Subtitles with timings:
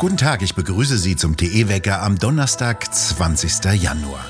[0.00, 3.82] Guten Tag, ich begrüße Sie zum TE-Wecker am Donnerstag, 20.
[3.82, 4.24] Januar.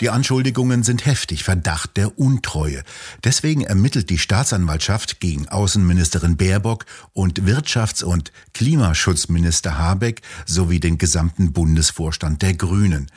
[0.00, 2.84] Die Anschuldigungen sind heftig, Verdacht der Untreue.
[3.24, 11.52] Deswegen ermittelt die Staatsanwaltschaft gegen Außenministerin Baerbock und Wirtschafts- und Klimaschutzminister Habeck sowie den gesamten
[11.52, 13.08] Bundesvorstand der Grünen.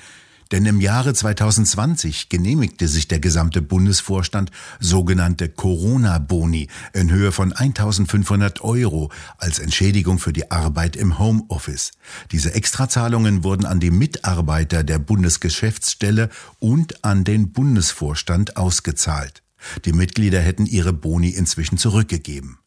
[0.52, 8.62] Denn im Jahre 2020 genehmigte sich der gesamte Bundesvorstand sogenannte Corona-Boni in Höhe von 1500
[8.62, 11.92] Euro als Entschädigung für die Arbeit im Homeoffice.
[12.32, 19.44] Diese Extrazahlungen wurden an die Mitarbeiter der Bundesgeschäftsstelle und an den Bundesvorstand ausgezahlt.
[19.86, 22.60] Die Mitglieder hätten ihre Boni inzwischen zurückgegeben.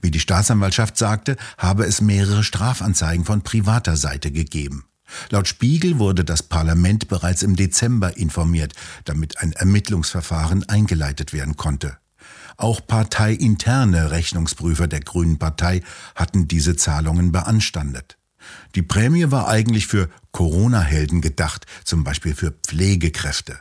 [0.00, 4.87] Wie die Staatsanwaltschaft sagte, habe es mehrere Strafanzeigen von privater Seite gegeben.
[5.30, 11.98] Laut Spiegel wurde das Parlament bereits im Dezember informiert, damit ein Ermittlungsverfahren eingeleitet werden konnte.
[12.56, 15.82] Auch parteiinterne Rechnungsprüfer der Grünen Partei
[16.14, 18.18] hatten diese Zahlungen beanstandet.
[18.74, 23.60] Die Prämie war eigentlich für Corona-Helden gedacht, zum Beispiel für Pflegekräfte.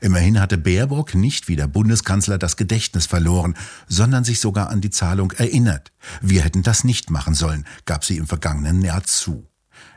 [0.00, 3.54] Immerhin hatte Baerbock nicht wie der Bundeskanzler das Gedächtnis verloren,
[3.86, 5.92] sondern sich sogar an die Zahlung erinnert.
[6.20, 9.47] Wir hätten das nicht machen sollen, gab sie im vergangenen Jahr zu.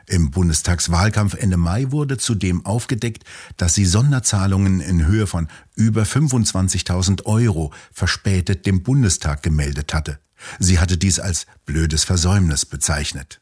[0.06, 3.24] Im Bundestagswahlkampf Ende Mai wurde zudem aufgedeckt,
[3.56, 10.18] dass sie Sonderzahlungen in Höhe von über 25.000 Euro verspätet dem Bundestag gemeldet hatte.
[10.58, 13.40] Sie hatte dies als blödes Versäumnis bezeichnet.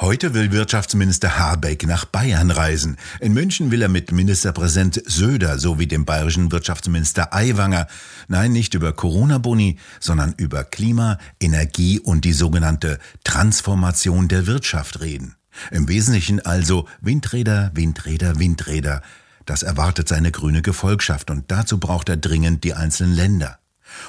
[0.00, 2.96] Heute will Wirtschaftsminister Habeck nach Bayern reisen.
[3.20, 7.86] In München will er mit Ministerpräsident Söder sowie dem bayerischen Wirtschaftsminister Aiwanger,
[8.26, 15.36] nein, nicht über Corona-Boni, sondern über Klima, Energie und die sogenannte Transformation der Wirtschaft reden.
[15.70, 19.02] Im Wesentlichen also Windräder, Windräder, Windräder.
[19.44, 23.59] Das erwartet seine grüne Gefolgschaft und dazu braucht er dringend die einzelnen Länder.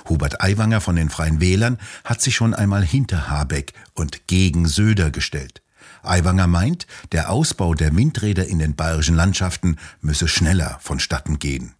[0.09, 5.11] Hubert Aiwanger von den Freien Wählern hat sich schon einmal hinter Habeck und gegen Söder
[5.11, 5.61] gestellt.
[6.03, 11.75] Aiwanger meint, der Ausbau der Windräder in den bayerischen Landschaften müsse schneller vonstatten gehen.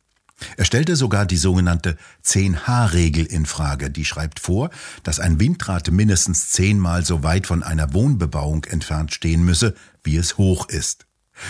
[0.57, 3.91] Er stellte sogar die sogenannte 10H-Regel in Frage.
[3.91, 4.71] Die schreibt vor,
[5.03, 10.37] dass ein Windrad mindestens zehnmal so weit von einer Wohnbebauung entfernt stehen müsse, wie es
[10.37, 11.05] hoch ist.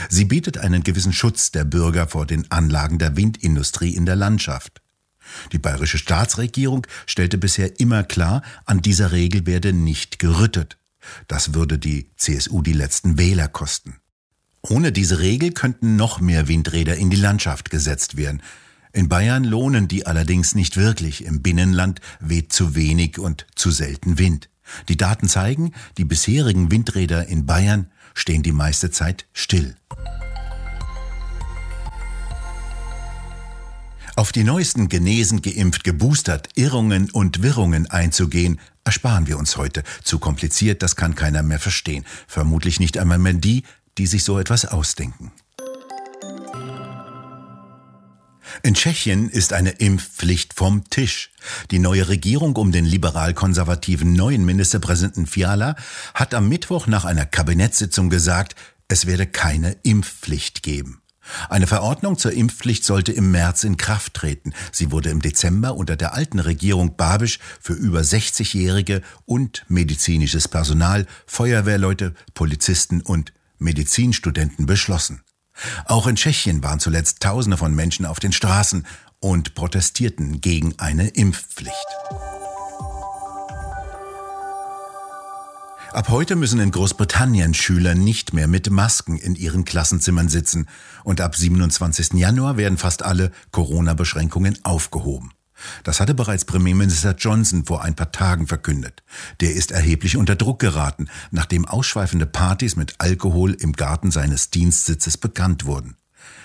[0.09, 4.81] Sie bietet einen gewissen Schutz der Bürger vor den Anlagen der Windindustrie in der Landschaft.
[5.51, 10.77] Die bayerische Staatsregierung stellte bisher immer klar, an dieser Regel werde nicht gerüttet.
[11.27, 13.95] Das würde die CSU die letzten Wähler kosten.
[14.61, 18.43] Ohne diese Regel könnten noch mehr Windräder in die Landschaft gesetzt werden.
[18.93, 21.25] In Bayern lohnen die allerdings nicht wirklich.
[21.25, 24.49] Im Binnenland weht zu wenig und zu selten Wind.
[24.89, 29.75] Die Daten zeigen, die bisherigen Windräder in Bayern stehen die meiste Zeit still.
[34.15, 39.83] Auf die neuesten Genesen, geimpft, geboostert, Irrungen und Wirrungen einzugehen, ersparen wir uns heute.
[40.03, 42.05] Zu kompliziert, das kann keiner mehr verstehen.
[42.27, 43.63] Vermutlich nicht einmal mehr die,
[43.97, 45.31] die sich so etwas ausdenken.
[48.63, 51.31] In Tschechien ist eine Impfpflicht vom Tisch.
[51.71, 55.75] Die neue Regierung um den liberal-konservativen neuen Ministerpräsidenten Fiala
[56.13, 58.55] hat am Mittwoch nach einer Kabinettssitzung gesagt,
[58.89, 61.00] es werde keine Impfpflicht geben.
[61.49, 64.53] Eine Verordnung zur Impfpflicht sollte im März in Kraft treten.
[64.71, 71.05] Sie wurde im Dezember unter der alten Regierung Babisch für über 60-Jährige und medizinisches Personal,
[71.27, 75.21] Feuerwehrleute, Polizisten und Medizinstudenten beschlossen.
[75.85, 78.85] Auch in Tschechien waren zuletzt Tausende von Menschen auf den Straßen
[79.19, 81.75] und protestierten gegen eine Impfpflicht.
[85.93, 90.69] Ab heute müssen in Großbritannien Schüler nicht mehr mit Masken in ihren Klassenzimmern sitzen
[91.03, 92.13] und ab 27.
[92.13, 95.33] Januar werden fast alle Corona-Beschränkungen aufgehoben.
[95.83, 99.03] Das hatte bereits Premierminister Johnson vor ein paar Tagen verkündet.
[99.41, 105.17] Der ist erheblich unter Druck geraten, nachdem ausschweifende Partys mit Alkohol im Garten seines Dienstsitzes
[105.17, 105.97] bekannt wurden.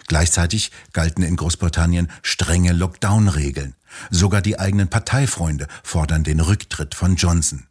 [0.08, 3.76] Gleichzeitig galten in Großbritannien strenge Lockdown-Regeln.
[4.10, 7.68] Sogar die eigenen Parteifreunde fordern den Rücktritt von Johnson.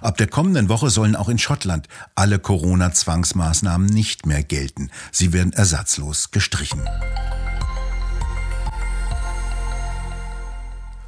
[0.00, 4.90] Ab der kommenden Woche sollen auch in Schottland alle Corona-Zwangsmaßnahmen nicht mehr gelten.
[5.12, 6.82] Sie werden ersatzlos gestrichen.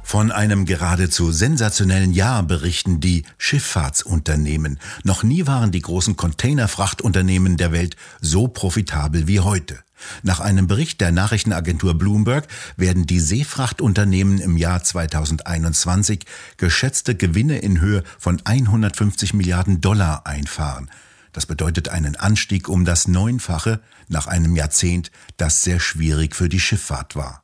[0.03, 4.79] Von einem geradezu sensationellen Jahr berichten die Schifffahrtsunternehmen.
[5.03, 9.83] Noch nie waren die großen Containerfrachtunternehmen der Welt so profitabel wie heute.
[10.23, 16.25] Nach einem Bericht der Nachrichtenagentur Bloomberg werden die Seefrachtunternehmen im Jahr 2021
[16.57, 20.89] geschätzte Gewinne in Höhe von 150 Milliarden Dollar einfahren.
[21.33, 26.59] Das bedeutet einen Anstieg um das Neunfache nach einem Jahrzehnt, das sehr schwierig für die
[26.59, 27.43] Schifffahrt war.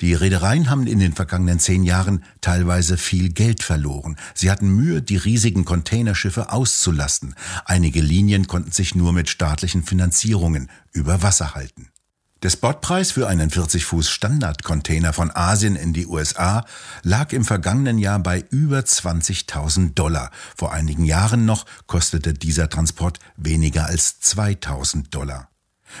[0.00, 4.16] Die Reedereien haben in den vergangenen zehn Jahren teilweise viel Geld verloren.
[4.34, 7.34] Sie hatten Mühe, die riesigen Containerschiffe auszulasten.
[7.64, 11.88] Einige Linien konnten sich nur mit staatlichen Finanzierungen über Wasser halten.
[12.42, 16.66] Der Spotpreis für einen 40 Fuß Standardcontainer von Asien in die USA
[17.02, 20.30] lag im vergangenen Jahr bei über 20.000 Dollar.
[20.54, 25.48] Vor einigen Jahren noch kostete dieser Transport weniger als 2.000 Dollar.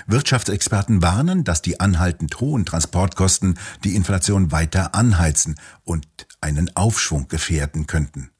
[0.06, 6.06] Wirtschaftsexperten warnen, dass die anhaltend hohen Transportkosten die Inflation weiter anheizen und
[6.40, 8.30] einen Aufschwung gefährden könnten.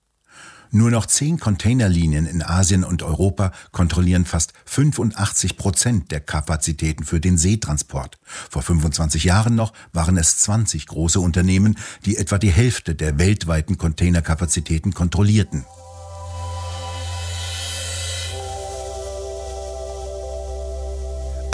[0.71, 7.21] Nur noch zehn Containerlinien in Asien und Europa kontrollieren fast 85 Prozent der Kapazitäten für
[7.21, 8.19] den Seetransport.
[8.25, 13.79] Vor 25 Jahren noch waren es 20 große Unternehmen, die etwa die Hälfte der weltweiten
[13.79, 15.65] Containerkapazitäten kontrollierten.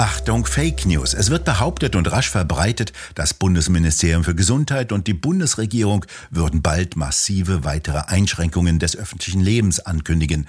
[0.02, 1.14] Achtung Fake News.
[1.14, 6.96] Es wird behauptet und rasch verbreitet, das Bundesministerium für Gesundheit und die Bundesregierung würden bald
[6.96, 10.48] massive weitere Einschränkungen des öffentlichen Lebens ankündigen.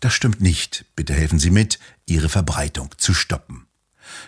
[0.00, 0.84] Das stimmt nicht.
[0.96, 3.69] Bitte helfen Sie mit, Ihre Verbreitung zu stoppen.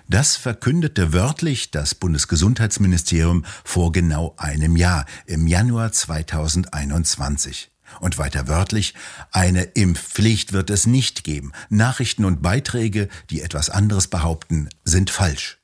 [0.09, 7.71] Das verkündete wörtlich das Bundesgesundheitsministerium vor genau einem Jahr, im Januar 2021.
[8.01, 8.95] Und weiter wörtlich,
[9.33, 11.53] eine Impfpflicht wird es nicht geben.
[11.69, 15.59] Nachrichten und Beiträge, die etwas anderes behaupten, sind falsch.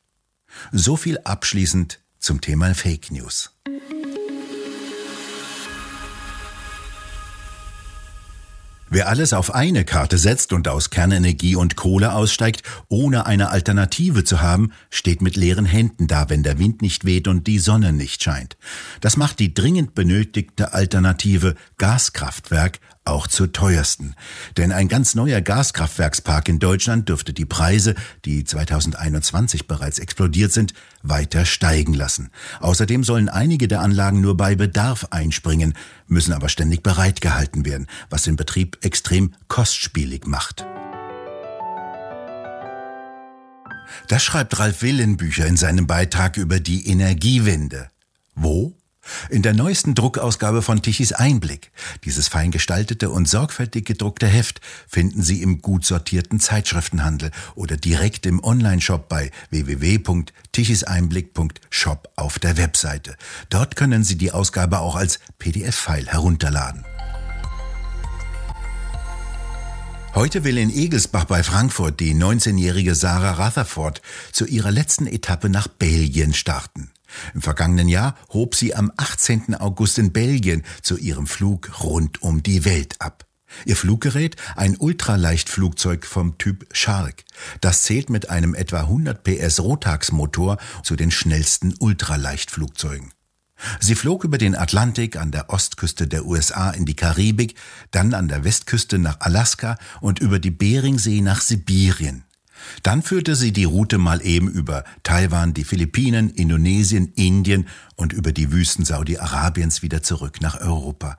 [0.72, 3.52] So viel abschließend zum Thema Fake News.
[8.90, 14.24] Wer alles auf eine Karte setzt und aus Kernenergie und Kohle aussteigt, ohne eine Alternative
[14.24, 17.92] zu haben, steht mit leeren Händen da, wenn der Wind nicht weht und die Sonne
[17.92, 18.56] nicht scheint.
[19.00, 24.14] Das macht die dringend benötigte Alternative Gaskraftwerk auch zur teuersten.
[24.56, 27.94] Denn ein ganz neuer Gaskraftwerkspark in Deutschland dürfte die Preise,
[28.24, 32.30] die 2021 bereits explodiert sind, weiter steigen lassen.
[32.60, 35.74] Außerdem sollen einige der Anlagen nur bei Bedarf einspringen,
[36.06, 40.66] müssen aber ständig bereitgehalten werden, was den Betrieb extrem kostspielig macht.
[44.08, 47.90] Das schreibt Ralf Willenbücher in seinem Beitrag über die Energiewende.
[48.34, 48.76] Wo?
[49.30, 51.70] In der neuesten Druckausgabe von Tichys Einblick,
[52.04, 58.24] dieses fein gestaltete und sorgfältig gedruckte Heft, finden Sie im gut sortierten Zeitschriftenhandel oder direkt
[58.26, 63.16] im Onlineshop bei www.tichiseinblick.shop auf der Webseite.
[63.50, 66.86] Dort können Sie die Ausgabe auch als PDF-File herunterladen.
[70.14, 74.02] Heute will in Egelsbach bei Frankfurt die 19-jährige Sarah Rutherford
[74.32, 76.90] zu ihrer letzten Etappe nach Belgien starten.
[77.34, 79.54] Im vergangenen Jahr hob sie am 18.
[79.54, 83.24] August in Belgien zu ihrem Flug rund um die Welt ab.
[83.64, 87.24] Ihr Fluggerät ein Ultraleichtflugzeug vom Typ Shark.
[87.60, 93.12] Das zählt mit einem etwa 100 PS Rotax-Motor zu den schnellsten Ultraleichtflugzeugen.
[93.80, 97.56] Sie flog über den Atlantik an der Ostküste der USA in die Karibik,
[97.90, 102.24] dann an der Westküste nach Alaska und über die Beringsee nach Sibirien.
[102.82, 107.66] Dann führte sie die Route mal eben über Taiwan, die Philippinen, Indonesien, Indien
[107.96, 111.16] und über die Wüsten Saudi-Arabiens wieder zurück nach Europa.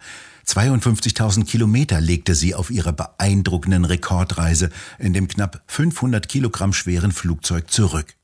[0.48, 7.70] 52.000 Kilometer legte sie auf ihrer beeindruckenden Rekordreise in dem knapp 500 Kilogramm schweren Flugzeug
[7.70, 8.16] zurück.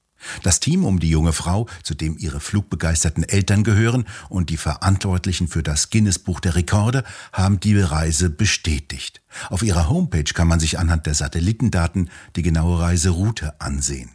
[0.44, 5.48] Das Team um die junge Frau, zu dem ihre flugbegeisterten Eltern gehören und die Verantwortlichen
[5.48, 9.22] für das Guinness-Buch der Rekorde, haben die Reise bestätigt.
[9.50, 14.12] Auf ihrer Homepage kann man sich anhand der Satellitendaten die genaue Reiseroute ansehen.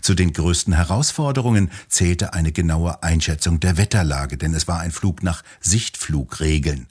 [0.00, 5.22] Zu den größten Herausforderungen zählte eine genaue Einschätzung der Wetterlage, denn es war ein Flug
[5.22, 6.88] nach Sichtflugregeln.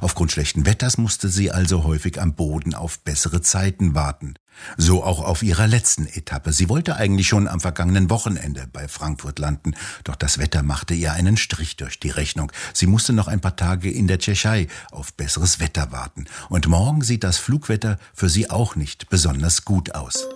[0.00, 4.34] Aufgrund schlechten Wetters musste sie also häufig am Boden auf bessere Zeiten warten.
[4.76, 6.52] So auch auf ihrer letzten Etappe.
[6.52, 9.74] Sie wollte eigentlich schon am vergangenen Wochenende bei Frankfurt landen,
[10.04, 12.52] doch das Wetter machte ihr einen Strich durch die Rechnung.
[12.72, 16.26] Sie musste noch ein paar Tage in der Tschechei auf besseres Wetter warten.
[16.48, 20.26] Und morgen sieht das Flugwetter für sie auch nicht besonders gut aus.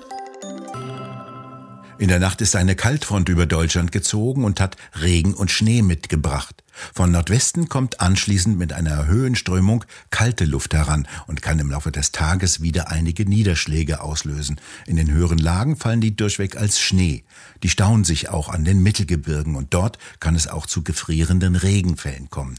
[1.99, 6.58] In der Nacht ist eine Kaltfront über Deutschland gezogen und hat Regen und Schnee mitgebracht.
[6.94, 12.12] Von Nordwesten kommt anschließend mit einer Höhenströmung kalte Luft heran und kann im Laufe des
[12.12, 14.61] Tages wieder einige Niederschläge auslösen.
[14.87, 17.25] In den höheren Lagen fallen die durchweg als Schnee.
[17.62, 22.30] Die stauen sich auch an den Mittelgebirgen und dort kann es auch zu gefrierenden Regenfällen
[22.30, 22.58] kommen.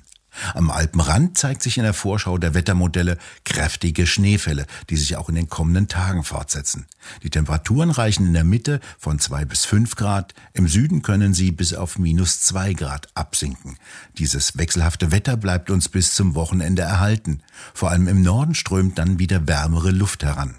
[0.54, 5.36] Am Alpenrand zeigt sich in der Vorschau der Wettermodelle kräftige Schneefälle, die sich auch in
[5.36, 6.86] den kommenden Tagen fortsetzen.
[7.24, 11.52] Die Temperaturen reichen in der Mitte von zwei bis fünf Grad, im Süden können sie
[11.52, 13.78] bis auf minus zwei Grad absinken.
[14.18, 17.42] Dieses wechselhafte Wetter bleibt uns bis zum Wochenende erhalten.
[17.74, 20.56] Vor allem im Norden strömt dann wieder wärmere Luft heran.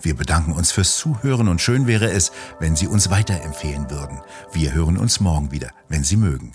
[0.00, 4.20] Wir bedanken uns fürs Zuhören und schön wäre es, wenn Sie uns weiterempfehlen würden.
[4.52, 6.54] Wir hören uns morgen wieder, wenn Sie mögen.